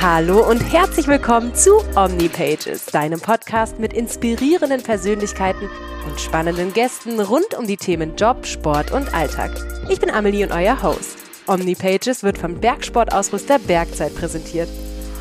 Hallo 0.00 0.48
und 0.48 0.60
herzlich 0.60 1.06
willkommen 1.06 1.54
zu 1.54 1.78
OmniPages, 1.96 2.86
deinem 2.86 3.20
Podcast 3.20 3.78
mit 3.78 3.92
inspirierenden 3.94 4.82
Persönlichkeiten 4.82 5.70
und 6.06 6.20
spannenden 6.20 6.72
Gästen 6.72 7.20
rund 7.20 7.54
um 7.56 7.66
die 7.66 7.78
Themen 7.78 8.14
Job, 8.16 8.44
Sport 8.44 8.90
und 8.92 9.14
Alltag. 9.14 9.52
Ich 9.88 10.00
bin 10.00 10.10
Amelie 10.10 10.44
und 10.44 10.52
euer 10.52 10.82
Host. 10.82 11.16
OmniPages 11.46 12.22
wird 12.22 12.36
vom 12.36 12.60
Bergsportausrüster 12.60 13.58
Bergzeit 13.58 14.14
präsentiert. 14.14 14.68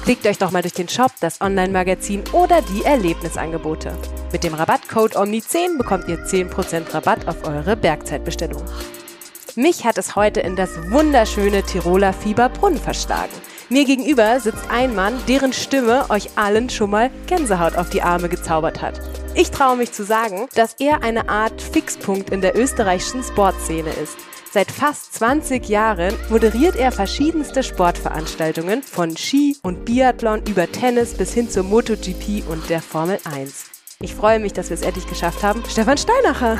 Klickt 0.03 0.25
euch 0.27 0.37
doch 0.37 0.51
mal 0.51 0.61
durch 0.61 0.73
den 0.73 0.89
Shop, 0.89 1.11
das 1.21 1.39
Online-Magazin 1.39 2.23
oder 2.33 2.61
die 2.61 2.83
Erlebnisangebote. 2.83 3.95
Mit 4.33 4.43
dem 4.43 4.53
Rabattcode 4.53 5.15
OMNI10 5.15 5.77
bekommt 5.77 6.09
ihr 6.09 6.25
10% 6.25 6.93
Rabatt 6.93 7.27
auf 7.27 7.47
eure 7.47 7.77
Bergzeitbestellung. 7.77 8.63
Mich 9.55 9.85
hat 9.85 9.97
es 9.97 10.15
heute 10.15 10.39
in 10.39 10.55
das 10.55 10.71
wunderschöne 10.89 11.63
Tiroler 11.63 12.11
Fieberbrunn 12.11 12.77
verschlagen. 12.77 13.31
Mir 13.69 13.85
gegenüber 13.85 14.39
sitzt 14.39 14.69
ein 14.69 14.93
Mann, 14.93 15.13
deren 15.27 15.53
Stimme 15.53 16.09
euch 16.09 16.29
allen 16.35 16.69
schon 16.69 16.89
mal 16.89 17.09
Gänsehaut 17.27 17.77
auf 17.77 17.89
die 17.89 18.01
Arme 18.01 18.29
gezaubert 18.29 18.81
hat. 18.81 18.99
Ich 19.35 19.51
traue 19.51 19.77
mich 19.77 19.91
zu 19.91 20.03
sagen, 20.03 20.47
dass 20.53 20.75
er 20.79 21.03
eine 21.03 21.29
Art 21.29 21.61
Fixpunkt 21.61 22.29
in 22.29 22.41
der 22.41 22.57
österreichischen 22.57 23.23
Sportszene 23.23 23.89
ist. 23.91 24.17
Seit 24.51 24.69
fast 24.69 25.15
20 25.15 25.67
Jahren 25.67 26.13
moderiert 26.29 26.75
er 26.75 26.91
verschiedenste 26.91 27.63
Sportveranstaltungen 27.63 28.83
von 28.83 29.17
Ski 29.17 29.57
und 29.63 29.85
Biathlon 29.85 30.43
über 30.47 30.71
Tennis 30.71 31.15
bis 31.15 31.33
hin 31.33 31.49
zur 31.49 31.63
MotoGP 31.63 32.47
und 32.47 32.69
der 32.69 32.81
Formel 32.81 33.17
1. 33.23 33.65
Ich 34.01 34.13
freue 34.13 34.39
mich, 34.39 34.53
dass 34.53 34.69
wir 34.69 34.75
es 34.75 34.83
endlich 34.83 35.07
geschafft 35.07 35.41
haben. 35.41 35.63
Stefan 35.67 35.97
Steinacher. 35.97 36.59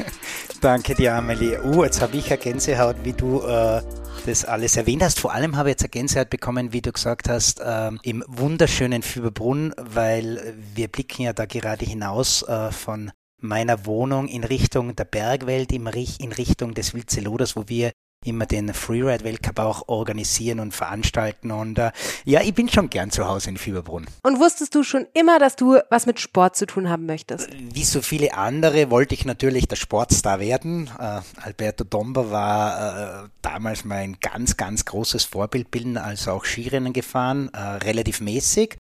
Danke 0.60 0.94
dir, 0.94 1.14
Amelie. 1.14 1.58
Uh, 1.64 1.82
jetzt 1.82 2.00
habe 2.00 2.16
ich 2.16 2.28
eine 2.28 2.38
Gänsehaut, 2.38 2.96
wie 3.02 3.14
du 3.14 3.40
äh, 3.40 3.80
das 4.26 4.44
alles 4.44 4.76
erwähnt 4.76 5.02
hast. 5.02 5.20
Vor 5.20 5.32
allem 5.32 5.56
habe 5.56 5.68
ich 5.70 5.74
jetzt 5.74 5.82
eine 5.82 5.90
Gänsehaut 5.90 6.30
bekommen, 6.30 6.72
wie 6.72 6.82
du 6.82 6.92
gesagt 6.92 7.28
hast, 7.28 7.60
äh, 7.60 7.90
im 8.02 8.24
wunderschönen 8.26 9.02
Fieberbrunn, 9.02 9.74
weil 9.78 10.54
wir 10.74 10.88
blicken 10.88 11.22
ja 11.22 11.32
da 11.32 11.46
gerade 11.46 11.84
hinaus 11.84 12.42
äh, 12.42 12.70
von 12.72 13.12
meiner 13.38 13.86
Wohnung 13.86 14.26
in 14.26 14.42
Richtung 14.42 14.96
der 14.96 15.04
Bergwelt, 15.04 15.72
in 15.72 15.86
Richtung 15.86 16.74
des 16.74 16.94
Wilzeloders, 16.94 17.56
wo 17.56 17.68
wir 17.68 17.92
immer 18.24 18.46
den 18.46 18.72
Freeride-Weltcup 18.72 19.58
auch 19.58 19.88
organisieren 19.88 20.60
und 20.60 20.72
veranstalten. 20.72 21.50
Und 21.50 21.78
äh, 21.78 21.92
ja, 22.24 22.40
ich 22.42 22.54
bin 22.54 22.68
schon 22.68 22.90
gern 22.90 23.10
zu 23.10 23.26
Hause 23.26 23.50
in 23.50 23.56
Fieberbrunn. 23.56 24.06
Und 24.22 24.40
wusstest 24.40 24.74
du 24.74 24.82
schon 24.82 25.06
immer, 25.14 25.38
dass 25.38 25.56
du 25.56 25.78
was 25.90 26.06
mit 26.06 26.20
Sport 26.20 26.56
zu 26.56 26.66
tun 26.66 26.88
haben 26.88 27.06
möchtest? 27.06 27.48
Wie 27.52 27.84
so 27.84 28.02
viele 28.02 28.34
andere 28.34 28.90
wollte 28.90 29.14
ich 29.14 29.24
natürlich 29.24 29.68
der 29.68 29.76
Sportstar 29.76 30.40
werden. 30.40 30.90
Äh, 30.98 31.20
Alberto 31.40 31.84
Domba 31.84 32.30
war 32.30 33.24
äh, 33.24 33.28
damals 33.42 33.84
mein 33.84 34.16
ganz, 34.20 34.56
ganz 34.56 34.84
großes 34.84 35.24
Vorbildbilden, 35.24 35.96
also 35.96 36.32
auch 36.32 36.44
Skirennen 36.44 36.92
gefahren, 36.92 37.50
äh, 37.52 37.58
relativ 37.58 38.20
mäßig. 38.20 38.76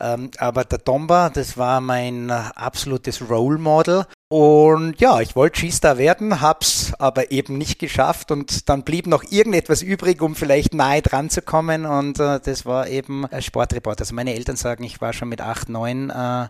Ähm, 0.00 0.30
aber 0.38 0.64
der 0.64 0.78
Domba, 0.78 1.30
das 1.30 1.56
war 1.56 1.80
mein 1.80 2.30
äh, 2.30 2.32
absolutes 2.54 3.28
Role 3.28 3.58
Model. 3.58 4.04
Und 4.28 5.00
ja, 5.00 5.20
ich 5.20 5.34
wollte 5.34 5.58
Skistar 5.58 5.96
werden, 5.96 6.40
hab's 6.40 6.92
aber 6.98 7.32
eben 7.32 7.56
nicht 7.56 7.78
geschafft 7.78 8.30
und 8.30 8.68
dann 8.68 8.82
blieb 8.82 9.06
noch 9.06 9.24
irgendetwas 9.30 9.82
übrig, 9.82 10.20
um 10.20 10.34
vielleicht 10.36 10.74
nahe 10.74 11.00
dran 11.00 11.30
zu 11.30 11.40
kommen 11.40 11.86
und 11.86 12.20
äh, 12.20 12.38
das 12.38 12.66
war 12.66 12.88
eben 12.88 13.26
Sportreport. 13.40 14.00
Also 14.00 14.14
meine 14.14 14.34
Eltern 14.34 14.56
sagen, 14.56 14.84
ich 14.84 15.00
war 15.00 15.14
schon 15.14 15.30
mit 15.30 15.40
acht, 15.40 15.70
neun 15.70 16.10
äh, 16.10 16.48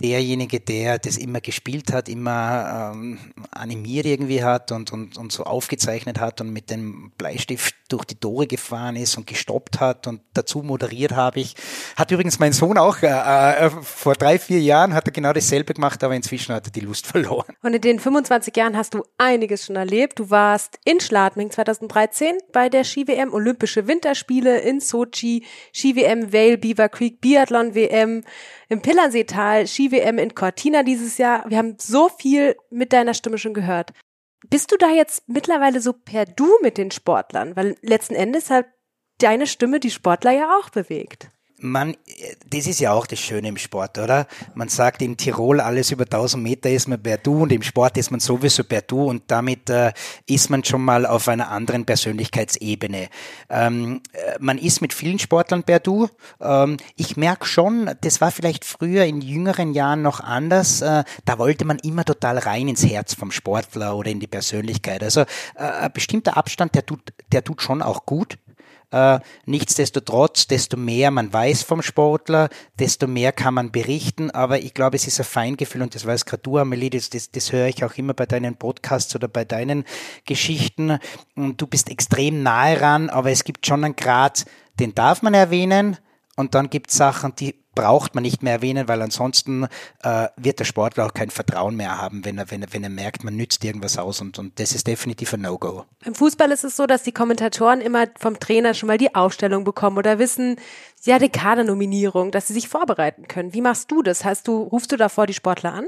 derjenige, 0.00 0.60
der 0.60 0.98
das 0.98 1.16
immer 1.16 1.40
gespielt 1.40 1.92
hat, 1.92 2.08
immer 2.08 2.92
ähm, 2.94 3.18
animiert 3.50 4.06
irgendwie 4.06 4.42
hat 4.42 4.72
und, 4.72 4.92
und, 4.92 5.16
und 5.16 5.32
so 5.32 5.44
aufgezeichnet 5.44 6.18
hat 6.18 6.40
und 6.40 6.52
mit 6.52 6.70
dem 6.70 7.12
Bleistift 7.16 7.74
durch 7.88 8.04
die 8.04 8.14
Tore 8.14 8.46
gefahren 8.46 8.96
ist 8.96 9.16
und 9.16 9.26
gestoppt 9.26 9.80
hat 9.80 10.06
und 10.06 10.22
dazu 10.34 10.62
moderiert 10.62 11.12
habe 11.12 11.40
ich. 11.40 11.54
Hat 11.96 12.10
übrigens 12.10 12.38
mein 12.38 12.52
Sohn 12.52 12.78
auch, 12.78 13.02
äh, 13.02 13.06
äh, 13.06 13.70
vor 13.70 14.14
drei, 14.14 14.38
vier 14.38 14.60
Jahren 14.60 14.94
hat 14.94 15.06
er 15.06 15.12
genau 15.12 15.32
dasselbe 15.32 15.74
gemacht, 15.74 16.02
aber 16.02 16.14
inzwischen 16.14 16.54
hat 16.54 16.66
er 16.66 16.72
die 16.72 16.80
Lust 16.80 17.06
verloren. 17.12 17.54
Und 17.62 17.74
in 17.74 17.80
den 17.80 18.00
25 18.00 18.56
Jahren 18.56 18.76
hast 18.76 18.94
du 18.94 19.04
einiges 19.18 19.66
schon 19.66 19.76
erlebt. 19.76 20.18
Du 20.18 20.30
warst 20.30 20.78
in 20.84 21.00
Schladming 21.00 21.50
2013 21.50 22.34
bei 22.52 22.68
der 22.68 22.84
Ski-WM, 22.84 23.32
Olympische 23.32 23.86
Winterspiele 23.86 24.60
in 24.60 24.80
Sochi, 24.80 25.44
Ski-WM, 25.72 26.32
Vale, 26.32 26.58
Beaver 26.58 26.88
Creek, 26.88 27.20
Biathlon-WM, 27.20 28.24
im 28.72 28.80
Pillerseetal, 28.80 29.66
Ski-WM 29.82 30.18
in 30.18 30.34
Cortina 30.34 30.82
dieses 30.82 31.18
Jahr. 31.18 31.44
Wir 31.48 31.58
haben 31.58 31.76
so 31.78 32.08
viel 32.08 32.56
mit 32.70 32.92
deiner 32.92 33.14
Stimme 33.14 33.38
schon 33.38 33.54
gehört. 33.54 33.92
Bist 34.48 34.72
du 34.72 34.76
da 34.76 34.90
jetzt 34.90 35.28
mittlerweile 35.28 35.80
so 35.80 35.92
per 35.92 36.26
Du 36.26 36.48
mit 36.62 36.78
den 36.78 36.90
Sportlern? 36.90 37.56
Weil 37.56 37.76
letzten 37.82 38.14
Endes 38.14 38.50
hat 38.50 38.66
deine 39.18 39.46
Stimme 39.46 39.80
die 39.80 39.90
Sportler 39.90 40.32
ja 40.32 40.58
auch 40.58 40.70
bewegt 40.70 41.30
man, 41.62 41.96
das 42.50 42.66
ist 42.66 42.80
ja 42.80 42.92
auch 42.92 43.06
das 43.06 43.18
Schöne 43.18 43.48
im 43.48 43.56
Sport, 43.56 43.98
oder? 43.98 44.26
Man 44.54 44.68
sagt 44.68 45.02
in 45.02 45.16
Tirol, 45.16 45.60
alles 45.60 45.90
über 45.90 46.04
1000 46.04 46.42
Meter 46.42 46.70
ist 46.70 46.88
man 46.88 47.02
per 47.02 47.18
Du 47.18 47.42
und 47.42 47.52
im 47.52 47.62
Sport 47.62 47.96
ist 47.96 48.10
man 48.10 48.20
sowieso 48.20 48.64
per 48.64 48.82
Du 48.82 49.04
und 49.04 49.24
damit 49.28 49.70
äh, 49.70 49.92
ist 50.26 50.50
man 50.50 50.64
schon 50.64 50.82
mal 50.82 51.06
auf 51.06 51.28
einer 51.28 51.50
anderen 51.50 51.84
Persönlichkeitsebene. 51.84 53.08
Ähm, 53.48 54.00
äh, 54.12 54.36
man 54.40 54.58
ist 54.58 54.80
mit 54.80 54.92
vielen 54.92 55.18
Sportlern 55.18 55.62
per 55.62 55.80
Du. 55.80 56.08
Ähm, 56.40 56.76
ich 56.96 57.16
merke 57.16 57.46
schon, 57.46 57.90
das 58.00 58.20
war 58.20 58.30
vielleicht 58.30 58.64
früher 58.64 59.04
in 59.04 59.20
jüngeren 59.20 59.72
Jahren 59.72 60.02
noch 60.02 60.20
anders. 60.20 60.82
Äh, 60.82 61.04
da 61.24 61.38
wollte 61.38 61.64
man 61.64 61.78
immer 61.78 62.04
total 62.04 62.38
rein 62.38 62.68
ins 62.68 62.84
Herz 62.84 63.14
vom 63.14 63.30
Sportler 63.30 63.96
oder 63.96 64.10
in 64.10 64.20
die 64.20 64.26
Persönlichkeit. 64.26 65.02
Also 65.02 65.20
äh, 65.20 65.24
ein 65.54 65.92
bestimmter 65.92 66.36
Abstand, 66.36 66.74
der 66.74 66.84
tut, 66.84 67.12
der 67.30 67.44
tut 67.44 67.62
schon 67.62 67.82
auch 67.82 68.04
gut. 68.04 68.38
Äh, 68.92 69.20
nichtsdestotrotz, 69.46 70.46
desto 70.46 70.76
mehr 70.76 71.10
man 71.10 71.32
weiß 71.32 71.62
vom 71.62 71.82
Sportler, 71.82 72.50
desto 72.78 73.06
mehr 73.06 73.32
kann 73.32 73.54
man 73.54 73.72
berichten. 73.72 74.30
Aber 74.30 74.60
ich 74.60 74.74
glaube, 74.74 74.96
es 74.96 75.06
ist 75.06 75.18
ein 75.18 75.24
Feingefühl 75.24 75.82
und 75.82 75.94
das 75.94 76.06
weiß 76.06 76.26
gerade 76.26 76.42
du, 76.42 76.58
Amelie, 76.58 76.90
das, 76.90 77.10
das, 77.10 77.30
das 77.30 77.52
höre 77.52 77.66
ich 77.66 77.84
auch 77.84 77.94
immer 77.94 78.14
bei 78.14 78.26
deinen 78.26 78.56
Podcasts 78.56 79.14
oder 79.16 79.28
bei 79.28 79.44
deinen 79.44 79.84
Geschichten. 80.26 80.98
Und 81.34 81.60
du 81.60 81.66
bist 81.66 81.90
extrem 81.90 82.42
nahe 82.42 82.80
ran, 82.80 83.08
aber 83.08 83.30
es 83.30 83.44
gibt 83.44 83.66
schon 83.66 83.82
einen 83.82 83.96
Grad, 83.96 84.44
den 84.78 84.94
darf 84.94 85.22
man 85.22 85.34
erwähnen. 85.34 85.96
Und 86.36 86.54
dann 86.54 86.70
gibt 86.70 86.90
es 86.90 86.96
Sachen, 86.96 87.34
die 87.34 87.62
braucht 87.74 88.14
man 88.14 88.22
nicht 88.22 88.42
mehr 88.42 88.54
erwähnen, 88.54 88.88
weil 88.88 89.00
ansonsten 89.00 89.66
äh, 90.02 90.28
wird 90.36 90.58
der 90.58 90.64
Sportler 90.64 91.06
auch 91.06 91.14
kein 91.14 91.30
Vertrauen 91.30 91.74
mehr 91.74 92.00
haben, 92.00 92.24
wenn 92.24 92.38
er, 92.38 92.50
wenn 92.50 92.62
er, 92.62 92.72
wenn 92.72 92.84
er 92.84 92.90
merkt, 92.90 93.24
man 93.24 93.36
nützt 93.36 93.64
irgendwas 93.64 93.98
aus 93.98 94.20
und, 94.20 94.38
und 94.38 94.58
das 94.58 94.72
ist 94.72 94.86
definitiv 94.86 95.32
ein 95.32 95.40
No-Go. 95.40 95.84
Im 96.04 96.14
Fußball 96.14 96.50
ist 96.50 96.64
es 96.64 96.76
so, 96.76 96.86
dass 96.86 97.02
die 97.02 97.12
Kommentatoren 97.12 97.80
immer 97.80 98.06
vom 98.18 98.38
Trainer 98.38 98.74
schon 98.74 98.88
mal 98.88 98.98
die 98.98 99.14
Aufstellung 99.14 99.64
bekommen 99.64 99.98
oder 99.98 100.18
wissen, 100.18 100.56
ja, 101.04 101.18
die 101.18 101.30
Kadernominierung, 101.30 102.30
dass 102.30 102.48
sie 102.48 102.54
sich 102.54 102.68
vorbereiten 102.68 103.26
können. 103.26 103.54
Wie 103.54 103.62
machst 103.62 103.90
du 103.90 104.02
das? 104.02 104.24
Heißt 104.24 104.46
du, 104.46 104.62
rufst 104.62 104.92
du 104.92 104.96
davor 104.96 105.26
die 105.26 105.34
Sportler 105.34 105.72
an? 105.72 105.86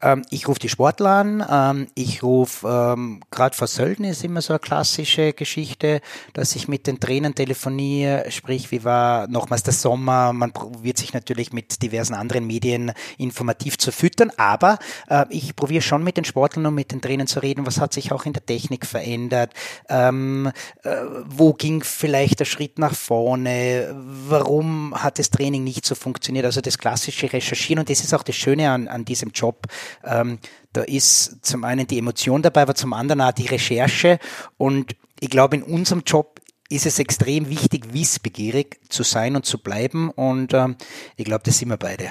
Ähm, 0.00 0.24
ich 0.30 0.46
rufe 0.48 0.60
die 0.60 0.68
Sportler 0.68 1.10
an. 1.10 1.44
Ähm, 1.50 1.86
ich 1.94 2.22
rufe, 2.22 2.66
ähm, 2.68 3.20
gerade 3.30 3.56
vor 3.56 3.66
Sölden 3.66 4.04
ist 4.04 4.24
immer 4.24 4.42
so 4.42 4.52
eine 4.52 4.60
klassische 4.60 5.32
Geschichte, 5.32 6.00
dass 6.32 6.54
ich 6.54 6.68
mit 6.68 6.86
den 6.86 7.00
Trainern 7.00 7.34
telefoniere, 7.34 8.30
sprich, 8.30 8.70
wie 8.70 8.84
war 8.84 9.28
nochmals 9.28 9.62
der 9.62 9.72
Sommer. 9.72 10.32
Man 10.32 10.52
probiert 10.52 10.98
sich 10.98 11.12
natürlich 11.12 11.52
mit 11.52 11.82
diversen 11.82 12.14
anderen 12.14 12.46
Medien 12.46 12.92
informativ 13.16 13.78
zu 13.78 13.92
füttern, 13.92 14.30
aber 14.36 14.78
äh, 15.08 15.24
ich 15.30 15.56
probiere 15.56 15.82
schon 15.82 16.04
mit 16.04 16.16
den 16.16 16.24
Sportlern 16.24 16.66
und 16.66 16.74
mit 16.74 16.92
den 16.92 17.00
Trainern 17.00 17.26
zu 17.26 17.40
reden, 17.40 17.66
was 17.66 17.80
hat 17.80 17.92
sich 17.92 18.12
auch 18.12 18.26
in 18.26 18.32
der 18.32 18.44
Technik 18.46 18.86
verändert, 18.86 19.52
ähm, 19.88 20.50
äh, 20.84 20.96
wo 21.26 21.52
ging 21.52 21.82
vielleicht 21.82 22.40
der 22.40 22.44
Schritt 22.44 22.78
nach 22.78 22.94
vorne, 22.94 23.94
warum 24.28 24.94
hat 24.94 25.18
das 25.18 25.30
Training 25.30 25.64
nicht 25.64 25.84
so 25.84 25.94
funktioniert, 25.94 26.44
also 26.44 26.60
das 26.60 26.78
klassische 26.78 27.32
Recherchieren 27.32 27.80
und 27.80 27.90
das 27.90 28.00
ist 28.00 28.14
auch 28.14 28.22
das 28.22 28.36
Schöne 28.36 28.70
an, 28.70 28.88
an 28.88 29.04
diesem 29.04 29.30
Job, 29.30 29.47
Job. 29.48 29.66
Ähm, 30.04 30.38
da 30.72 30.82
ist 30.82 31.44
zum 31.44 31.64
einen 31.64 31.86
die 31.86 31.98
Emotion 31.98 32.42
dabei, 32.42 32.62
aber 32.62 32.74
zum 32.74 32.92
anderen 32.92 33.20
auch 33.20 33.32
die 33.32 33.46
Recherche. 33.46 34.18
Und 34.56 34.94
ich 35.20 35.30
glaube, 35.30 35.56
in 35.56 35.62
unserem 35.62 36.02
Job 36.04 36.40
ist 36.68 36.86
es 36.86 36.98
extrem 36.98 37.48
wichtig, 37.48 37.92
wissbegierig 37.94 38.78
zu 38.90 39.02
sein 39.02 39.36
und 39.36 39.46
zu 39.46 39.58
bleiben. 39.58 40.10
Und 40.10 40.52
ähm, 40.52 40.76
ich 41.16 41.24
glaube, 41.24 41.42
das 41.44 41.58
sind 41.58 41.70
wir 41.70 41.78
beide. 41.78 42.10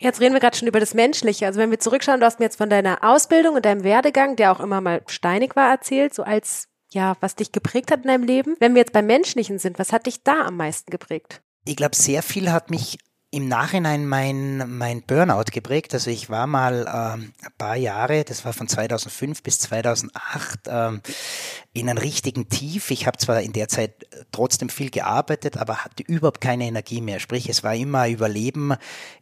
Jetzt 0.00 0.20
reden 0.20 0.34
wir 0.34 0.40
gerade 0.40 0.56
schon 0.56 0.68
über 0.68 0.80
das 0.80 0.94
Menschliche. 0.94 1.46
Also 1.46 1.60
wenn 1.60 1.70
wir 1.70 1.78
zurückschauen, 1.78 2.20
du 2.20 2.26
hast 2.26 2.40
mir 2.40 2.46
jetzt 2.46 2.58
von 2.58 2.68
deiner 2.68 2.98
Ausbildung 3.02 3.54
und 3.54 3.64
deinem 3.64 3.84
Werdegang, 3.84 4.36
der 4.36 4.52
auch 4.52 4.60
immer 4.60 4.80
mal 4.80 5.02
steinig 5.06 5.56
war, 5.56 5.70
erzählt, 5.70 6.14
so 6.14 6.24
als 6.24 6.68
ja, 6.90 7.16
was 7.20 7.36
dich 7.36 7.52
geprägt 7.52 7.90
hat 7.90 8.02
in 8.02 8.08
deinem 8.08 8.24
Leben. 8.24 8.56
Wenn 8.60 8.74
wir 8.74 8.80
jetzt 8.80 8.92
beim 8.92 9.06
Menschlichen 9.06 9.58
sind, 9.58 9.78
was 9.78 9.92
hat 9.92 10.06
dich 10.06 10.22
da 10.22 10.46
am 10.46 10.56
meisten 10.56 10.90
geprägt? 10.90 11.42
Ich 11.64 11.76
glaube, 11.76 11.94
sehr 11.94 12.22
viel 12.22 12.50
hat 12.50 12.70
mich 12.70 12.98
im 13.30 13.46
Nachhinein 13.46 14.06
mein, 14.06 14.78
mein 14.78 15.02
Burnout 15.02 15.50
geprägt. 15.52 15.92
Also 15.92 16.10
ich 16.10 16.30
war 16.30 16.46
mal 16.46 16.86
ähm, 16.88 17.32
ein 17.44 17.52
paar 17.58 17.76
Jahre, 17.76 18.24
das 18.24 18.44
war 18.44 18.54
von 18.54 18.68
2005 18.68 19.42
bis 19.42 19.58
2008, 19.60 20.60
ähm, 20.66 21.02
in 21.74 21.90
einem 21.90 21.98
richtigen 21.98 22.48
Tief. 22.48 22.90
Ich 22.90 23.06
habe 23.06 23.18
zwar 23.18 23.42
in 23.42 23.52
der 23.52 23.68
Zeit 23.68 24.06
trotzdem 24.32 24.70
viel 24.70 24.90
gearbeitet, 24.90 25.58
aber 25.58 25.84
hatte 25.84 26.02
überhaupt 26.04 26.40
keine 26.40 26.64
Energie 26.64 27.02
mehr. 27.02 27.20
Sprich, 27.20 27.48
es 27.50 27.62
war 27.62 27.74
immer 27.74 28.08
Überleben 28.08 28.74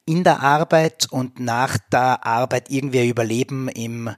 in 0.05 0.23
der 0.23 0.41
Arbeit 0.41 1.09
und 1.11 1.41
nach 1.41 1.77
der 1.91 2.25
Arbeit 2.25 2.71
irgendwie 2.71 3.09
Überleben 3.09 3.69
im 3.69 4.11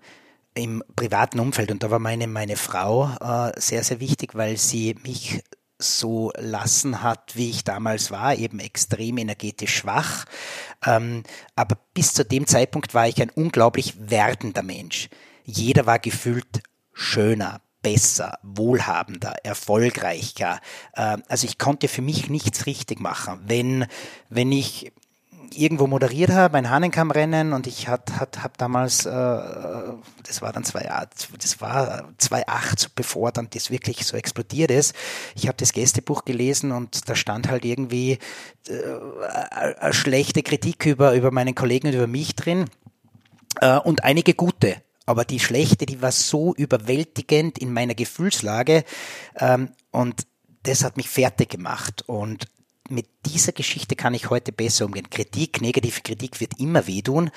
im 0.54 0.82
privaten 0.96 1.38
Umfeld. 1.38 1.70
Und 1.70 1.84
da 1.84 1.90
war 1.92 2.00
meine, 2.00 2.26
meine 2.26 2.56
Frau 2.56 3.10
äh, 3.20 3.52
sehr, 3.60 3.84
sehr 3.84 4.00
wichtig, 4.00 4.34
weil 4.34 4.56
sie 4.56 4.96
mich 5.04 5.40
so 5.78 6.32
lassen 6.36 7.02
hat, 7.02 7.36
wie 7.36 7.50
ich 7.50 7.64
damals 7.64 8.10
war, 8.10 8.34
eben 8.34 8.58
extrem 8.58 9.18
energetisch 9.18 9.76
schwach. 9.76 10.24
Ähm, 10.84 11.22
aber 11.54 11.78
bis 11.94 12.14
zu 12.14 12.24
dem 12.24 12.46
Zeitpunkt 12.46 12.94
war 12.94 13.08
ich 13.08 13.20
ein 13.22 13.30
unglaublich 13.30 13.94
werdender 14.10 14.62
Mensch. 14.62 15.08
Jeder 15.44 15.86
war 15.86 15.98
gefühlt 15.98 16.62
schöner, 16.92 17.60
besser, 17.82 18.38
wohlhabender, 18.42 19.36
erfolgreicher. 19.44 20.60
Äh, 20.94 21.18
also 21.28 21.46
ich 21.46 21.58
konnte 21.58 21.88
für 21.88 22.02
mich 22.02 22.28
nichts 22.28 22.66
richtig 22.66 23.00
machen. 23.00 23.40
Wenn, 23.46 23.86
wenn 24.28 24.52
ich 24.52 24.92
irgendwo 25.54 25.86
moderiert 25.86 26.30
habe, 26.30 26.58
ein 26.58 26.70
Hahnenkammrennen 26.70 27.52
und 27.52 27.66
ich 27.66 27.88
hat, 27.88 28.18
hat, 28.18 28.42
habe 28.42 28.54
damals, 28.58 29.06
äh, 29.06 29.10
das 29.10 30.42
war 30.42 30.52
dann 30.52 30.64
zwei, 30.64 30.82
das 31.38 31.60
war 31.60 32.12
2008, 32.18 32.94
bevor 32.94 33.32
dann 33.32 33.48
das 33.50 33.70
wirklich 33.70 34.04
so 34.04 34.16
explodiert 34.16 34.70
ist. 34.70 34.94
Ich 35.34 35.46
habe 35.46 35.56
das 35.56 35.72
Gästebuch 35.72 36.24
gelesen 36.24 36.72
und 36.72 37.08
da 37.08 37.14
stand 37.14 37.48
halt 37.48 37.64
irgendwie 37.64 38.18
äh, 38.68 39.92
schlechte 39.92 40.42
Kritik 40.42 40.86
über, 40.86 41.14
über 41.14 41.30
meinen 41.30 41.54
Kollegen 41.54 41.88
und 41.88 41.94
über 41.94 42.06
mich 42.06 42.34
drin 42.34 42.66
äh, 43.60 43.78
und 43.78 44.04
einige 44.04 44.34
gute. 44.34 44.76
Aber 45.06 45.24
die 45.24 45.40
schlechte, 45.40 45.86
die 45.86 46.02
war 46.02 46.12
so 46.12 46.54
überwältigend 46.54 47.58
in 47.58 47.72
meiner 47.72 47.94
Gefühlslage 47.94 48.84
ähm, 49.36 49.70
und 49.90 50.26
das 50.64 50.84
hat 50.84 50.96
mich 50.96 51.08
fertig 51.08 51.48
gemacht. 51.48 52.02
Und 52.06 52.46
mit 52.90 53.06
dieser 53.26 53.52
Geschichte 53.52 53.96
kann 53.96 54.14
ich 54.14 54.30
heute 54.30 54.52
besser 54.52 54.86
umgehen. 54.86 55.10
Kritik, 55.10 55.60
negative 55.60 56.00
Kritik 56.00 56.40
wird 56.40 56.58
immer 56.58 56.86
wehtun, 56.86 57.30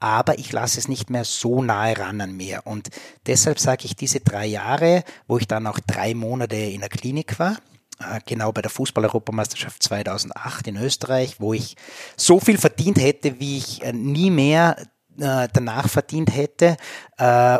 aber 0.00 0.38
ich 0.38 0.52
lasse 0.52 0.78
es 0.78 0.88
nicht 0.88 1.10
mehr 1.10 1.24
so 1.24 1.62
nahe 1.62 1.98
ran 1.98 2.20
an 2.20 2.36
mir. 2.36 2.62
Und 2.64 2.90
deshalb 3.26 3.58
sage 3.58 3.84
ich, 3.84 3.96
diese 3.96 4.20
drei 4.20 4.46
Jahre, 4.46 5.04
wo 5.26 5.38
ich 5.38 5.48
dann 5.48 5.66
auch 5.66 5.80
drei 5.80 6.14
Monate 6.14 6.56
in 6.56 6.80
der 6.80 6.88
Klinik 6.88 7.38
war, 7.38 7.58
äh, 8.00 8.20
genau 8.26 8.52
bei 8.52 8.62
der 8.62 8.70
Fußball-Europameisterschaft 8.70 9.82
2008 9.82 10.68
in 10.68 10.76
Österreich, 10.76 11.36
wo 11.38 11.54
ich 11.54 11.76
so 12.16 12.40
viel 12.40 12.58
verdient 12.58 13.00
hätte, 13.00 13.38
wie 13.40 13.58
ich 13.58 13.82
äh, 13.82 13.92
nie 13.92 14.30
mehr 14.30 14.76
äh, 15.18 15.48
danach 15.52 15.88
verdient 15.88 16.34
hätte 16.34 16.76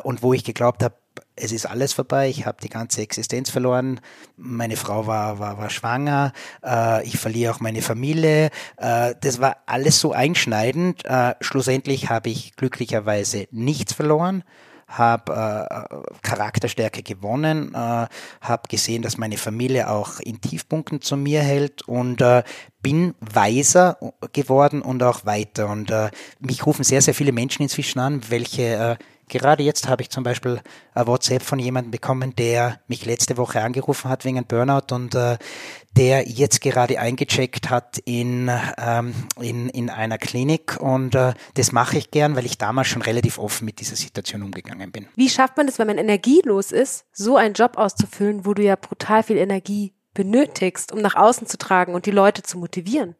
und 0.02 0.22
wo 0.22 0.32
ich 0.32 0.42
geglaubt 0.42 0.82
habe, 0.82 0.96
es 1.36 1.52
ist 1.52 1.66
alles 1.66 1.92
vorbei, 1.92 2.28
ich 2.28 2.46
habe 2.46 2.58
die 2.62 2.68
ganze 2.68 3.02
Existenz 3.02 3.50
verloren, 3.50 4.00
meine 4.36 4.76
Frau 4.76 5.06
war, 5.06 5.38
war, 5.38 5.58
war 5.58 5.70
schwanger, 5.70 6.32
äh, 6.64 7.04
ich 7.04 7.18
verliere 7.18 7.52
auch 7.52 7.60
meine 7.60 7.82
Familie, 7.82 8.50
äh, 8.76 9.14
das 9.20 9.40
war 9.40 9.56
alles 9.66 10.00
so 10.00 10.12
einschneidend. 10.12 11.04
Äh, 11.04 11.34
schlussendlich 11.40 12.08
habe 12.08 12.30
ich 12.30 12.54
glücklicherweise 12.56 13.48
nichts 13.50 13.92
verloren, 13.92 14.44
habe 14.86 15.32
äh, 15.32 16.16
Charakterstärke 16.22 17.02
gewonnen, 17.02 17.74
äh, 17.74 18.06
habe 18.40 18.68
gesehen, 18.68 19.02
dass 19.02 19.18
meine 19.18 19.36
Familie 19.36 19.90
auch 19.90 20.20
in 20.20 20.40
Tiefpunkten 20.40 21.00
zu 21.00 21.16
mir 21.16 21.42
hält 21.42 21.82
und 21.82 22.20
äh, 22.20 22.42
bin 22.82 23.14
weiser 23.20 23.98
geworden 24.32 24.82
und 24.82 25.02
auch 25.02 25.24
weiter. 25.24 25.68
Und 25.68 25.90
äh, 25.90 26.10
mich 26.38 26.66
rufen 26.66 26.84
sehr, 26.84 27.02
sehr 27.02 27.14
viele 27.14 27.32
Menschen 27.32 27.62
inzwischen 27.62 27.98
an, 27.98 28.22
welche 28.28 28.62
äh, 28.62 28.96
Gerade 29.28 29.62
jetzt 29.62 29.88
habe 29.88 30.02
ich 30.02 30.10
zum 30.10 30.24
Beispiel 30.24 30.60
ein 30.94 31.06
WhatsApp 31.06 31.42
von 31.42 31.58
jemandem 31.58 31.90
bekommen, 31.90 32.34
der 32.36 32.80
mich 32.88 33.06
letzte 33.06 33.36
Woche 33.36 33.62
angerufen 33.62 34.10
hat 34.10 34.24
wegen 34.24 34.36
einem 34.36 34.46
Burnout 34.46 34.94
und 34.94 35.14
äh, 35.14 35.38
der 35.96 36.28
jetzt 36.28 36.60
gerade 36.60 36.98
eingecheckt 36.98 37.70
hat 37.70 37.98
in, 38.04 38.50
ähm, 38.78 39.14
in, 39.40 39.68
in 39.68 39.90
einer 39.90 40.18
Klinik. 40.18 40.78
Und 40.80 41.14
äh, 41.14 41.34
das 41.54 41.72
mache 41.72 41.98
ich 41.98 42.10
gern, 42.10 42.36
weil 42.36 42.46
ich 42.46 42.58
damals 42.58 42.88
schon 42.88 43.02
relativ 43.02 43.38
offen 43.38 43.64
mit 43.64 43.80
dieser 43.80 43.96
Situation 43.96 44.42
umgegangen 44.42 44.90
bin. 44.92 45.08
Wie 45.16 45.30
schafft 45.30 45.56
man 45.56 45.68
es, 45.68 45.78
wenn 45.78 45.86
man 45.86 45.98
energielos 45.98 46.72
ist, 46.72 47.04
so 47.12 47.36
einen 47.36 47.54
Job 47.54 47.78
auszufüllen, 47.78 48.44
wo 48.44 48.54
du 48.54 48.62
ja 48.62 48.76
brutal 48.76 49.22
viel 49.22 49.36
Energie 49.36 49.94
benötigst, 50.14 50.92
um 50.92 51.00
nach 51.00 51.14
außen 51.14 51.46
zu 51.46 51.58
tragen 51.58 51.94
und 51.94 52.06
die 52.06 52.10
Leute 52.10 52.42
zu 52.42 52.58
motivieren? 52.58 53.16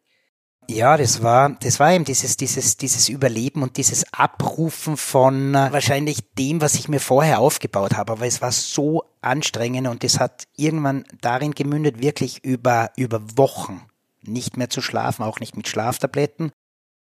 Ja, 0.67 0.97
das 0.97 1.21
war, 1.21 1.51
das 1.61 1.79
war 1.79 1.93
eben 1.93 2.05
dieses, 2.05 2.37
dieses, 2.37 2.77
dieses 2.77 3.07
Überleben 3.09 3.61
und 3.61 3.77
dieses 3.77 4.11
Abrufen 4.13 4.97
von 4.97 5.53
äh, 5.53 5.71
wahrscheinlich 5.71 6.19
dem, 6.33 6.59
was 6.61 6.75
ich 6.75 6.89
mir 6.89 6.99
vorher 6.99 7.39
aufgebaut 7.39 7.95
habe. 7.95 8.13
Aber 8.13 8.25
es 8.25 8.41
war 8.41 8.51
so 8.51 9.03
anstrengend 9.21 9.87
und 9.87 10.03
es 10.03 10.19
hat 10.19 10.45
irgendwann 10.55 11.05
darin 11.21 11.51
gemündet, 11.51 12.01
wirklich 12.01 12.43
über, 12.43 12.91
über 12.95 13.21
Wochen 13.37 13.85
nicht 14.23 14.57
mehr 14.57 14.69
zu 14.69 14.81
schlafen, 14.81 15.23
auch 15.23 15.39
nicht 15.39 15.55
mit 15.55 15.67
Schlaftabletten. 15.67 16.51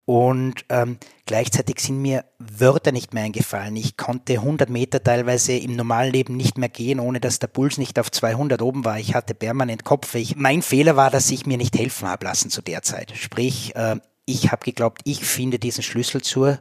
Und 0.05 0.65
ähm, 0.69 0.97
gleichzeitig 1.25 1.79
sind 1.79 2.01
mir 2.01 2.25
Wörter 2.39 2.91
nicht 2.91 3.13
mehr 3.13 3.23
eingefallen. 3.23 3.75
Ich 3.75 3.97
konnte 3.97 4.33
100 4.33 4.69
Meter 4.69 5.03
teilweise 5.03 5.53
im 5.53 5.75
normalen 5.75 6.11
Leben 6.11 6.37
nicht 6.37 6.57
mehr 6.57 6.69
gehen, 6.69 6.99
ohne 6.99 7.19
dass 7.19 7.39
der 7.39 7.47
Puls 7.47 7.77
nicht 7.77 7.99
auf 7.99 8.11
200 8.11 8.61
oben 8.61 8.83
war. 8.83 8.99
Ich 8.99 9.13
hatte 9.13 9.35
permanent 9.35 9.83
Kopfweh. 9.83 10.25
mein 10.35 10.61
Fehler 10.61 10.95
war, 10.95 11.11
dass 11.11 11.29
ich 11.29 11.45
mir 11.45 11.57
nicht 11.57 11.77
helfen 11.77 12.07
habe 12.07 12.25
lassen 12.25 12.49
zu 12.49 12.61
der 12.61 12.81
Zeit. 12.81 13.13
Sprich, 13.15 13.75
äh, 13.75 13.97
ich 14.25 14.51
habe 14.51 14.63
geglaubt, 14.63 15.01
ich 15.03 15.23
finde 15.23 15.59
diesen 15.59 15.83
Schlüssel 15.83 16.21
zur 16.21 16.59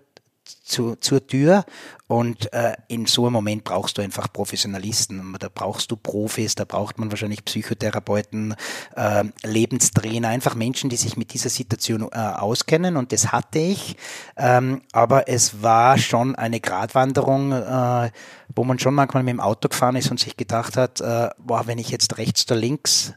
zu, 0.71 0.97
zur 0.97 1.27
Tür 1.27 1.65
und 2.07 2.53
äh, 2.53 2.75
in 2.89 3.07
so 3.07 3.27
einem 3.27 3.35
Moment 3.35 3.65
brauchst 3.65 3.99
du 3.99 4.03
einfach 4.03 4.33
Professionalisten. 4.33 5.37
Da 5.39 5.49
brauchst 5.53 5.91
du 5.91 5.97
Profis, 5.97 6.55
da 6.55 6.65
braucht 6.65 6.99
man 6.99 7.13
wahrscheinlich 7.13 7.45
Psychotherapeuten, 7.45 8.55
äh, 8.97 9.25
Lebenstrainer, 9.45 10.29
einfach 10.29 10.55
Menschen, 10.55 10.91
die 10.91 10.97
sich 10.97 11.17
mit 11.17 11.35
dieser 11.35 11.51
Situation 11.51 12.09
äh, 12.11 12.17
auskennen 12.17 12.97
und 12.97 13.13
das 13.13 13.33
hatte 13.33 13.59
ich. 13.59 13.97
Ähm, 14.37 14.83
aber 14.93 15.29
es 15.29 15.63
war 15.63 15.99
schon 15.99 16.35
eine 16.35 16.61
Gratwanderung, 16.61 17.53
äh, 17.53 18.11
wo 18.55 18.65
man 18.65 18.79
schon 18.79 18.95
manchmal 18.95 19.23
mit 19.23 19.33
dem 19.33 19.41
Auto 19.41 19.69
gefahren 19.69 19.97
ist 19.97 20.11
und 20.11 20.19
sich 20.19 20.37
gedacht 20.37 20.77
hat, 20.77 21.01
äh, 21.01 21.29
boah, 21.39 21.67
wenn 21.67 21.79
ich 21.79 21.91
jetzt 21.91 22.19
rechts 22.19 22.45
oder 22.47 22.59
links 22.59 23.15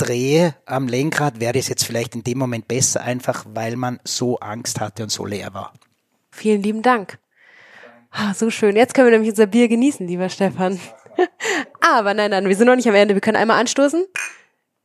drehe 0.00 0.54
am 0.66 0.88
Lenkrad, 0.88 1.40
wäre 1.40 1.52
das 1.52 1.68
jetzt 1.68 1.84
vielleicht 1.84 2.14
in 2.14 2.24
dem 2.24 2.38
Moment 2.38 2.68
besser, 2.68 3.02
einfach 3.02 3.44
weil 3.52 3.76
man 3.76 4.00
so 4.04 4.38
Angst 4.38 4.80
hatte 4.80 5.02
und 5.02 5.10
so 5.10 5.26
leer 5.26 5.52
war. 5.52 5.72
Vielen 6.40 6.62
lieben 6.62 6.80
Dank. 6.80 7.18
Ah, 8.10 8.32
so 8.32 8.48
schön. 8.48 8.74
Jetzt 8.74 8.94
können 8.94 9.08
wir 9.08 9.12
nämlich 9.12 9.28
unser 9.28 9.46
Bier 9.46 9.68
genießen, 9.68 10.08
lieber 10.08 10.30
Stefan. 10.30 10.80
Aber 11.82 12.14
nein, 12.14 12.30
nein, 12.30 12.48
wir 12.48 12.56
sind 12.56 12.66
noch 12.66 12.76
nicht 12.76 12.88
am 12.88 12.94
Ende. 12.94 13.12
Wir 13.12 13.20
können 13.20 13.36
einmal 13.36 13.60
anstoßen. 13.60 14.06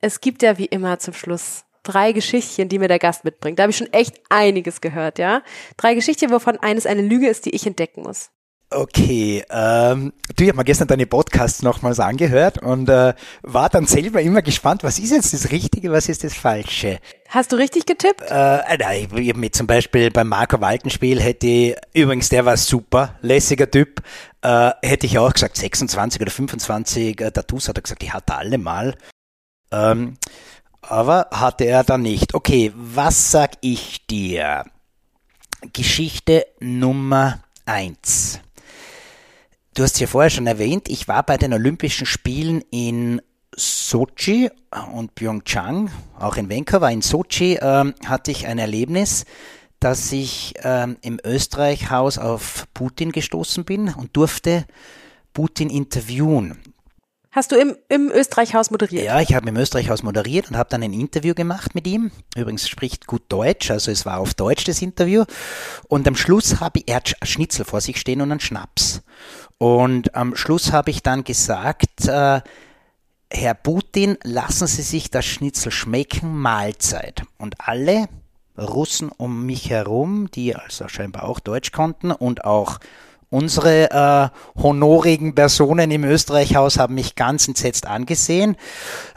Es 0.01 0.19
gibt 0.19 0.43
ja 0.43 0.57
wie 0.57 0.65
immer 0.65 0.99
zum 0.99 1.13
Schluss 1.13 1.63
drei 1.83 2.11
Geschichtchen, 2.11 2.67
die 2.67 2.77
mir 2.77 2.89
der 2.89 2.99
Gast 2.99 3.23
mitbringt. 3.23 3.57
Da 3.57 3.63
habe 3.63 3.71
ich 3.71 3.77
schon 3.77 3.93
echt 3.93 4.19
einiges 4.27 4.81
gehört, 4.81 5.17
ja. 5.17 5.43
Drei 5.77 5.93
Geschichtchen, 5.95 6.29
wovon 6.29 6.57
eines 6.57 6.85
eine 6.85 7.03
Lüge 7.03 7.29
ist, 7.29 7.45
die 7.45 7.55
ich 7.55 7.65
entdecken 7.65 8.03
muss. 8.03 8.31
Okay, 8.69 9.45
ähm, 9.49 10.11
du, 10.35 10.43
ich 10.43 10.49
habe 10.49 10.57
mir 10.57 10.65
gestern 10.65 10.89
deine 10.89 11.05
Podcasts 11.05 11.61
nochmals 11.61 12.01
angehört 12.01 12.61
und 12.61 12.89
äh, 12.89 13.13
war 13.43 13.69
dann 13.69 13.85
selber 13.85 14.21
immer 14.21 14.41
gespannt, 14.41 14.83
was 14.83 14.99
ist 14.99 15.11
jetzt 15.11 15.33
das 15.33 15.51
Richtige, 15.51 15.91
was 15.91 16.09
ist 16.09 16.25
das 16.25 16.33
Falsche. 16.33 16.99
Hast 17.35 17.51
du 17.51 17.57
richtig 17.57 17.85
getippt? 17.85 18.21
Äh, 18.21 18.77
nein, 18.77 19.09
ich 19.13 19.35
mit 19.35 19.53
zum 19.53 19.67
Beispiel 19.67 20.09
beim 20.09 20.29
Marco 20.29 20.61
Waltenspiel 20.61 21.21
hätte 21.21 21.47
ich, 21.47 21.75
übrigens 21.93 22.29
der 22.29 22.45
war 22.45 22.55
super, 22.55 23.15
lässiger 23.19 23.69
Typ, 23.69 24.01
äh, 24.41 24.71
hätte 24.81 25.05
ich 25.05 25.19
auch 25.19 25.33
gesagt 25.33 25.57
26 25.57 26.21
oder 26.21 26.31
25 26.31 27.19
äh, 27.19 27.31
Tattoos, 27.31 27.67
hat 27.67 27.77
er 27.77 27.81
gesagt, 27.81 28.03
ich 28.03 28.13
hatte 28.13 28.35
alle 28.35 28.57
mal. 28.57 28.95
Ähm, 29.69 30.15
aber 30.81 31.27
hatte 31.29 31.65
er 31.65 31.83
dann 31.83 32.03
nicht. 32.03 32.33
Okay, 32.33 32.71
was 32.73 33.31
sag 33.31 33.57
ich 33.59 34.07
dir? 34.07 34.63
Geschichte 35.73 36.45
Nummer 36.61 37.43
eins. 37.65 38.39
Du 39.73 39.83
hast 39.83 39.95
es 39.95 39.99
ja 39.99 40.07
vorher 40.07 40.29
schon 40.29 40.47
erwähnt, 40.47 40.87
ich 40.87 41.09
war 41.09 41.23
bei 41.23 41.35
den 41.35 41.51
Olympischen 41.51 42.05
Spielen 42.05 42.63
in 42.71 43.21
Sochi 43.55 44.49
und 44.93 45.15
Pyeongchang, 45.15 45.89
auch 46.19 46.37
in 46.37 46.49
Vancouver. 46.49 46.91
In 46.91 47.01
Sochi 47.01 47.57
ähm, 47.61 47.93
hatte 48.05 48.31
ich 48.31 48.47
ein 48.47 48.59
Erlebnis, 48.59 49.25
dass 49.79 50.11
ich 50.11 50.53
ähm, 50.63 50.97
im 51.01 51.19
Österreich-Haus 51.23 52.17
auf 52.17 52.65
Putin 52.73 53.11
gestoßen 53.11 53.65
bin 53.65 53.93
und 53.93 54.15
durfte 54.15 54.65
Putin 55.33 55.69
interviewen. 55.69 56.57
Hast 57.35 57.51
du 57.51 57.57
im, 57.57 57.75
im 57.89 58.09
Österreich-Haus 58.11 58.71
moderiert? 58.71 59.03
Ja, 59.03 59.19
ich 59.19 59.35
habe 59.35 59.49
im 59.49 59.57
Österreich-Haus 59.57 60.03
moderiert 60.03 60.49
und 60.49 60.55
habe 60.55 60.69
dann 60.69 60.81
ein 60.81 60.93
Interview 60.93 61.33
gemacht 61.33 61.75
mit 61.75 61.85
ihm. 61.85 62.11
Übrigens 62.33 62.69
spricht 62.69 63.07
gut 63.07 63.23
Deutsch, 63.27 63.71
also 63.71 63.91
es 63.91 64.05
war 64.05 64.19
auf 64.19 64.33
Deutsch 64.33 64.63
das 64.63 64.81
Interview. 64.81 65.25
Und 65.89 66.07
am 66.07 66.15
Schluss 66.15 66.61
habe 66.61 66.79
ich, 66.79 66.87
er 66.87 66.95
hat 66.95 67.13
Schnitzel 67.23 67.65
vor 67.65 67.81
sich 67.81 67.99
stehen 67.99 68.21
und 68.21 68.31
einen 68.31 68.39
Schnaps. 68.39 69.01
Und 69.57 70.15
am 70.15 70.37
Schluss 70.37 70.71
habe 70.71 70.91
ich 70.91 71.03
dann 71.03 71.25
gesagt, 71.25 72.07
äh, 72.07 72.39
Herr 73.35 73.53
Putin, 73.53 74.17
lassen 74.23 74.65
Sie 74.65 74.81
sich 74.81 75.11
das 75.11 75.25
Schnitzel 75.25 75.71
schmecken, 75.71 76.39
Mahlzeit. 76.39 77.23
Und 77.37 77.55
alle 77.59 78.07
Russen 78.57 79.09
um 79.09 79.45
mich 79.45 79.69
herum, 79.69 80.31
die 80.31 80.55
also 80.55 80.87
scheinbar 80.87 81.25
auch 81.25 81.39
Deutsch 81.39 81.71
konnten 81.71 82.11
und 82.11 82.45
auch 82.45 82.79
Unsere 83.31 83.91
äh, 83.91 84.61
honorigen 84.61 85.35
Personen 85.35 85.91
im 85.91 86.03
Österreichhaus 86.05 86.77
haben 86.77 86.93
mich 86.93 87.15
ganz 87.15 87.47
entsetzt 87.47 87.85
angesehen. 87.85 88.55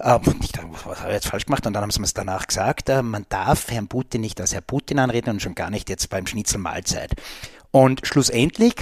Äh, 0.00 0.18
ich 0.40 0.50
dachte, 0.50 0.68
was 0.84 1.00
habe 1.00 1.10
ich 1.10 1.14
jetzt 1.14 1.28
falsch 1.28 1.44
gemacht? 1.44 1.66
Und 1.66 1.74
dann 1.74 1.82
haben 1.82 1.90
sie 1.90 2.00
mir 2.00 2.06
es 2.06 2.14
danach 2.14 2.46
gesagt, 2.46 2.88
äh, 2.88 3.02
man 3.02 3.26
darf 3.28 3.70
Herrn 3.70 3.86
Putin 3.86 4.22
nicht 4.22 4.40
als 4.40 4.54
Herr 4.54 4.60
Putin 4.62 4.98
anreden 4.98 5.30
und 5.30 5.42
schon 5.42 5.54
gar 5.54 5.70
nicht 5.70 5.88
jetzt 5.88 6.08
beim 6.08 6.26
Schnitzel 6.26 6.58
Mahlzeit. 6.58 7.12
Und 7.70 8.00
schlussendlich 8.06 8.74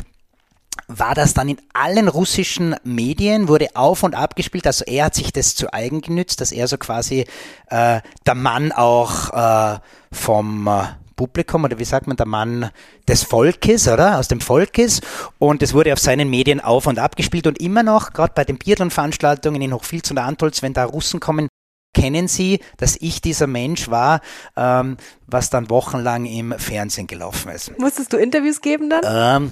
war 0.88 1.14
das 1.14 1.34
dann 1.34 1.48
in 1.48 1.58
allen 1.72 2.08
russischen 2.08 2.76
Medien, 2.84 3.48
wurde 3.48 3.68
auf 3.74 4.02
und 4.02 4.14
ab 4.14 4.36
gespielt. 4.36 4.66
Also 4.66 4.84
er 4.84 5.06
hat 5.06 5.14
sich 5.14 5.32
das 5.32 5.54
zu 5.54 5.72
eigen 5.72 6.00
genützt, 6.00 6.40
dass 6.40 6.52
er 6.52 6.68
so 6.68 6.78
quasi 6.78 7.26
äh, 7.68 8.00
der 8.26 8.34
Mann 8.34 8.72
auch 8.72 9.32
äh, 9.32 9.78
vom 10.12 10.66
äh, 10.66 10.84
Publikum 11.16 11.64
oder 11.64 11.78
wie 11.78 11.84
sagt 11.84 12.06
man, 12.06 12.16
der 12.16 12.26
Mann 12.26 12.70
des 13.08 13.24
Volkes, 13.24 13.88
oder? 13.88 14.18
Aus 14.18 14.28
dem 14.28 14.40
Volkes. 14.40 15.00
Und 15.38 15.62
es 15.62 15.74
wurde 15.74 15.92
auf 15.92 15.98
seinen 15.98 16.28
Medien 16.28 16.60
auf 16.60 16.86
und 16.86 16.98
ab 16.98 17.16
gespielt 17.16 17.46
und 17.46 17.60
immer 17.60 17.82
noch, 17.82 18.12
gerade 18.12 18.34
bei 18.34 18.44
den 18.44 18.58
Biathlon-Veranstaltungen 18.58 19.62
in 19.62 19.72
Hochfilz 19.72 20.10
und 20.10 20.18
Antolz, 20.18 20.62
wenn 20.62 20.74
da 20.74 20.84
Russen 20.84 21.18
kommen, 21.18 21.48
kennen 21.94 22.28
Sie, 22.28 22.60
dass 22.76 22.96
ich 23.00 23.22
dieser 23.22 23.46
Mensch 23.46 23.88
war, 23.88 24.20
ähm, 24.54 24.98
was 25.26 25.48
dann 25.48 25.70
wochenlang 25.70 26.26
im 26.26 26.54
Fernsehen 26.58 27.06
gelaufen 27.06 27.50
ist. 27.50 27.76
Musstest 27.78 28.12
du 28.12 28.18
Interviews 28.18 28.60
geben 28.60 28.90
dann? 28.90 29.02
Ähm, 29.42 29.50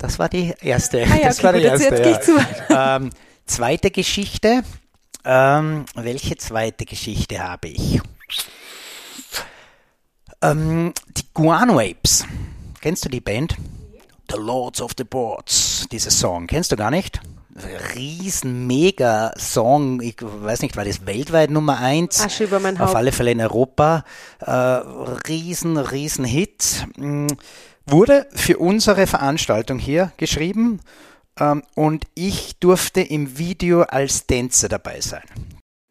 das 0.00 0.18
war 0.18 0.28
die 0.28 0.54
erste. 0.60 1.02
Ah 1.02 1.16
ja, 1.16 1.24
das 1.28 1.38
okay, 1.38 1.44
war 1.44 1.52
die 1.52 1.60
gut, 1.60 1.68
erste. 1.68 1.84
jetzt 1.84 2.02
gehe 2.02 2.12
ich 2.12 2.20
zu. 2.20 2.74
Ähm, 2.74 3.10
zweite 3.46 3.90
Geschichte. 3.90 4.62
Ähm, 5.24 5.84
welche 5.94 6.36
zweite 6.38 6.86
Geschichte 6.86 7.38
habe 7.38 7.68
ich? 7.68 8.00
Ähm, 10.42 10.94
die 11.08 11.24
Guano 11.34 11.78
Apes. 11.78 12.24
Kennst 12.80 13.04
du 13.04 13.10
die 13.10 13.20
Band? 13.20 13.56
The 14.30 14.38
Lords 14.38 14.80
of 14.80 14.92
the 14.96 15.04
Boards. 15.04 15.86
Dieser 15.92 16.10
Song. 16.10 16.46
Kennst 16.46 16.72
du 16.72 16.76
gar 16.76 16.90
nicht? 16.90 17.20
Riesen, 17.94 18.66
mega 18.66 19.32
Song. 19.36 20.00
Ich 20.00 20.16
weiß 20.22 20.62
nicht, 20.62 20.76
war 20.76 20.86
das 20.86 21.04
weltweit 21.04 21.50
Nummer 21.50 21.78
eins? 21.78 22.24
Asche 22.24 22.44
über 22.44 22.58
mein 22.58 22.80
Auf 22.80 22.94
alle 22.94 23.12
Fälle 23.12 23.32
in 23.32 23.40
Europa. 23.40 24.04
Äh, 24.38 24.50
riesen, 24.50 25.76
riesen 25.76 26.24
Hit. 26.24 26.86
Wurde 27.86 28.26
für 28.32 28.58
unsere 28.58 29.06
Veranstaltung 29.06 29.78
hier 29.78 30.12
geschrieben 30.16 30.80
ähm, 31.38 31.62
und 31.74 32.06
ich 32.14 32.58
durfte 32.58 33.00
im 33.00 33.38
Video 33.38 33.82
als 33.82 34.26
Tänzer 34.26 34.68
dabei 34.68 35.00
sein. 35.00 35.22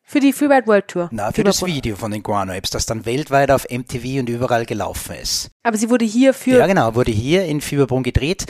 Für 0.04 0.20
die 0.20 0.34
Freeride 0.34 0.66
World 0.66 0.88
Tour. 0.88 1.10
Na, 1.12 1.32
für 1.32 1.44
das. 1.44 1.64
Video 1.64 1.96
von 1.96 2.10
den 2.10 2.24
Guano 2.24 2.52
Apes, 2.52 2.72
das 2.72 2.88
dann 2.88 3.06
weltweit 3.06 3.52
auf 3.52 3.68
MTV 3.70 4.20
und 4.20 4.30
überall 4.30 4.66
gelaufen 4.66 5.16
ist. 5.22 5.52
Aber 5.62 5.78
sie 5.78 5.92
wurde 5.92 6.06
hier 6.06 6.34
für 6.34 6.58
Ja, 6.58 6.66
genau, 6.66 6.96
wurde 6.96 7.12
hier 7.12 7.46
in 7.46 7.62
Fieberbrunn 7.62 8.02
gedreht. 8.02 8.48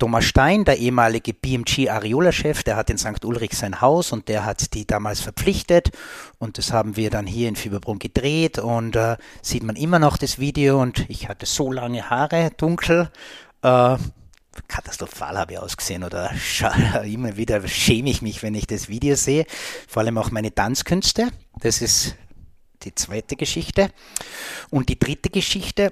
Thomas 0.00 0.24
Stein, 0.24 0.64
der 0.64 0.78
ehemalige 0.78 1.34
BMG 1.34 1.90
Ariola-Chef, 1.90 2.62
der 2.62 2.76
hat 2.76 2.88
in 2.88 2.96
St. 2.96 3.22
Ulrich 3.22 3.52
sein 3.52 3.82
Haus 3.82 4.12
und 4.12 4.28
der 4.28 4.46
hat 4.46 4.72
die 4.72 4.86
damals 4.86 5.20
verpflichtet. 5.20 5.90
Und 6.38 6.56
das 6.56 6.72
haben 6.72 6.96
wir 6.96 7.10
dann 7.10 7.26
hier 7.26 7.50
in 7.50 7.54
Fieberbrunn 7.54 7.98
gedreht. 7.98 8.58
Und 8.58 8.96
äh, 8.96 9.18
sieht 9.42 9.62
man 9.62 9.76
immer 9.76 9.98
noch 9.98 10.16
das 10.16 10.38
Video. 10.38 10.80
Und 10.80 11.04
ich 11.10 11.28
hatte 11.28 11.44
so 11.44 11.70
lange 11.70 12.08
Haare, 12.08 12.50
dunkel, 12.56 13.10
äh, 13.60 13.96
katastrophal 14.68 15.36
habe 15.36 15.52
ich 15.52 15.58
ausgesehen. 15.58 16.02
Oder 16.02 16.32
immer 17.04 17.36
wieder 17.36 17.68
schäme 17.68 18.08
ich 18.08 18.22
mich, 18.22 18.42
wenn 18.42 18.54
ich 18.54 18.66
das 18.66 18.88
Video 18.88 19.16
sehe, 19.16 19.44
vor 19.86 20.00
allem 20.00 20.16
auch 20.16 20.30
meine 20.30 20.54
Tanzkünste, 20.54 21.28
das 21.60 21.82
ist 21.82 22.16
die 22.84 22.94
zweite 22.94 23.36
Geschichte. 23.36 23.90
Und 24.70 24.88
die 24.88 24.98
dritte 24.98 25.28
Geschichte, 25.28 25.90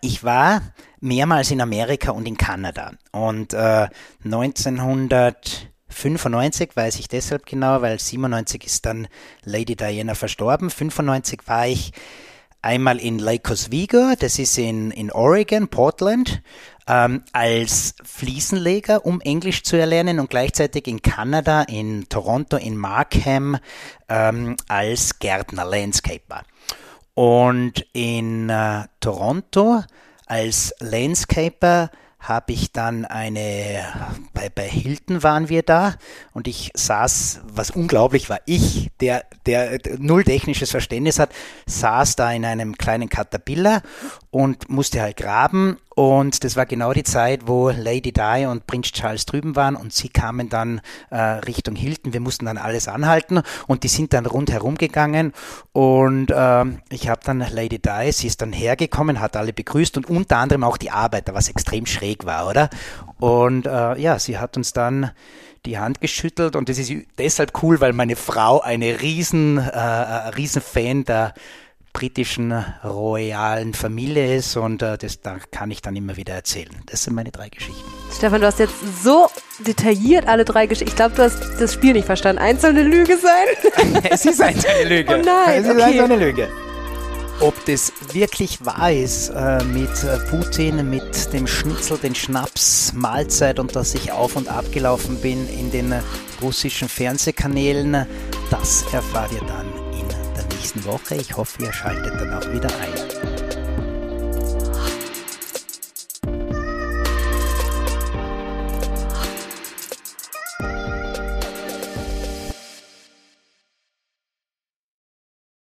ich 0.00 0.24
war 0.24 0.62
mehrmals 1.00 1.50
in 1.50 1.60
Amerika 1.60 2.12
und 2.12 2.26
in 2.26 2.36
Kanada. 2.36 2.92
Und 3.12 3.54
äh, 3.54 3.88
1995 4.24 6.70
weiß 6.74 6.98
ich 6.98 7.08
deshalb 7.08 7.46
genau, 7.46 7.82
weil 7.82 7.98
97 7.98 8.64
ist 8.64 8.86
dann 8.86 9.08
Lady 9.44 9.76
Diana 9.76 10.14
verstorben. 10.14 10.70
95 10.70 11.40
war 11.46 11.66
ich 11.66 11.92
einmal 12.66 12.98
in 12.98 13.18
Lake 13.18 13.52
Oswego, 13.52 14.14
das 14.18 14.38
ist 14.38 14.58
in, 14.58 14.90
in 14.90 15.12
Oregon, 15.12 15.68
Portland, 15.68 16.42
ähm, 16.88 17.22
als 17.32 17.94
Fliesenleger, 18.04 19.06
um 19.06 19.20
Englisch 19.20 19.62
zu 19.62 19.76
erlernen 19.76 20.18
und 20.18 20.30
gleichzeitig 20.30 20.88
in 20.88 21.00
Kanada, 21.00 21.62
in 21.62 22.08
Toronto, 22.08 22.56
in 22.56 22.76
Markham 22.76 23.56
ähm, 24.08 24.56
als 24.68 25.18
Gärtner, 25.20 25.64
Landscaper. 25.64 26.42
Und 27.16 27.86
in 27.94 28.50
äh, 28.50 28.84
Toronto 29.00 29.82
als 30.26 30.74
Landscaper 30.80 31.90
habe 32.18 32.52
ich 32.52 32.72
dann 32.72 33.06
eine, 33.06 33.86
bei, 34.34 34.50
bei 34.50 34.68
Hilton 34.68 35.22
waren 35.22 35.48
wir 35.48 35.62
da 35.62 35.94
und 36.34 36.46
ich 36.46 36.72
saß, 36.74 37.40
was 37.44 37.70
unglaublich 37.70 38.28
war, 38.28 38.40
ich, 38.44 38.90
der, 39.00 39.24
der 39.46 39.78
null 39.96 40.24
technisches 40.24 40.70
Verständnis 40.70 41.18
hat, 41.18 41.30
saß 41.64 42.16
da 42.16 42.30
in 42.32 42.44
einem 42.44 42.76
kleinen 42.76 43.08
Caterpillar 43.08 43.80
und 44.30 44.68
musste 44.68 45.00
halt 45.00 45.16
graben 45.16 45.78
und 45.96 46.44
das 46.44 46.56
war 46.56 46.66
genau 46.66 46.92
die 46.92 47.04
Zeit, 47.04 47.46
wo 47.46 47.70
Lady 47.70 48.12
Di 48.12 48.44
und 48.44 48.66
Prinz 48.66 48.92
Charles 48.92 49.24
drüben 49.24 49.56
waren 49.56 49.74
und 49.76 49.94
sie 49.94 50.10
kamen 50.10 50.50
dann 50.50 50.82
äh, 51.08 51.16
Richtung 51.16 51.74
Hilton. 51.74 52.12
Wir 52.12 52.20
mussten 52.20 52.44
dann 52.44 52.58
alles 52.58 52.86
anhalten 52.86 53.40
und 53.66 53.82
die 53.82 53.88
sind 53.88 54.12
dann 54.12 54.26
rundherum 54.26 54.74
gegangen 54.74 55.32
und 55.72 56.30
ähm, 56.36 56.80
ich 56.90 57.08
habe 57.08 57.22
dann 57.24 57.38
Lady 57.38 57.78
Di, 57.78 58.12
sie 58.12 58.26
ist 58.26 58.42
dann 58.42 58.52
hergekommen, 58.52 59.20
hat 59.20 59.38
alle 59.38 59.54
begrüßt 59.54 59.96
und 59.96 60.06
unter 60.10 60.36
anderem 60.36 60.64
auch 60.64 60.76
die 60.76 60.90
Arbeiter, 60.90 61.32
was 61.32 61.48
extrem 61.48 61.86
schräg 61.86 62.26
war, 62.26 62.46
oder? 62.46 62.68
Und 63.18 63.64
äh, 63.64 63.98
ja, 63.98 64.18
sie 64.18 64.36
hat 64.36 64.58
uns 64.58 64.74
dann 64.74 65.12
die 65.64 65.78
Hand 65.78 66.02
geschüttelt 66.02 66.56
und 66.56 66.68
das 66.68 66.76
ist 66.76 66.92
deshalb 67.16 67.62
cool, 67.62 67.80
weil 67.80 67.94
meine 67.94 68.16
Frau 68.16 68.60
eine 68.60 69.00
riesen, 69.00 69.56
äh, 69.56 69.70
äh, 69.70 70.28
riesen 70.36 70.60
Fan 70.60 71.06
der 71.06 71.32
britischen 71.96 72.52
royalen 72.84 73.72
Familie 73.72 74.36
ist 74.36 74.54
und 74.58 74.82
äh, 74.82 74.98
das 74.98 75.22
da 75.22 75.38
kann 75.50 75.70
ich 75.70 75.80
dann 75.80 75.96
immer 75.96 76.18
wieder 76.18 76.34
erzählen. 76.34 76.68
Das 76.84 77.04
sind 77.04 77.14
meine 77.14 77.30
drei 77.30 77.48
Geschichten. 77.48 77.90
Stefan, 78.14 78.42
du 78.42 78.46
hast 78.46 78.58
jetzt 78.58 78.74
so 79.02 79.28
detailliert 79.66 80.28
alle 80.28 80.44
drei 80.44 80.66
Geschichten. 80.66 80.90
Ich 80.90 80.96
glaube, 80.96 81.14
du 81.14 81.22
hast 81.22 81.38
das 81.58 81.72
Spiel 81.72 81.94
nicht 81.94 82.04
verstanden. 82.04 82.42
Eins 82.42 82.60
soll 82.60 82.72
eine 82.72 82.82
Lüge 82.82 83.16
sein. 83.16 84.02
es 84.10 84.26
ist 84.26 84.42
eine 84.42 84.60
Lüge. 84.86 85.14
Oh 85.14 85.22
nein, 85.24 85.62
es 85.62 85.68
ist 85.68 85.80
okay. 85.80 86.00
eine 86.00 86.16
Lüge. 86.16 86.50
Ob 87.40 87.54
das 87.64 87.90
wirklich 88.12 88.62
wahr 88.66 88.92
ist 88.92 89.30
äh, 89.30 89.64
mit 89.64 89.88
äh, 90.04 90.18
Putin, 90.28 90.90
mit 90.90 91.32
dem 91.32 91.46
Schnitzel, 91.46 91.96
den 91.96 92.14
Schnaps, 92.14 92.92
Mahlzeit 92.94 93.58
und 93.58 93.74
dass 93.74 93.94
ich 93.94 94.12
auf 94.12 94.36
und 94.36 94.48
ab 94.48 94.66
gelaufen 94.70 95.16
bin 95.22 95.48
in 95.48 95.70
den 95.70 95.92
äh, 95.92 96.02
russischen 96.42 96.90
Fernsehkanälen, 96.90 98.06
das 98.50 98.84
erfahrt 98.92 99.32
ihr 99.32 99.46
dann 99.46 99.85
nächsten 100.66 100.84
Woche. 100.84 101.14
Ich 101.14 101.36
hoffe, 101.36 101.62
ihr 101.62 101.72
schaltet 101.72 102.20
dann 102.20 102.34
auch 102.34 102.52
wieder 102.52 102.68
ein. 102.80 103.35